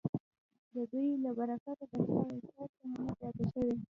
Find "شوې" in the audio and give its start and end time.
3.51-3.75